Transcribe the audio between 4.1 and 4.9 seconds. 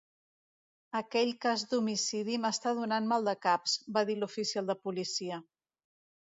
dir l'oficial de